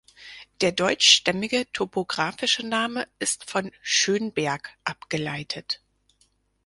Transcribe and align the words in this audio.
Der 0.61 0.71
deutschstämmige 0.71 1.71
topographische 1.73 2.65
Name 2.65 3.07
ist 3.19 3.47
von 3.47 3.69
"Schönberg" 3.83 4.71
abgeleitet. 4.83 5.79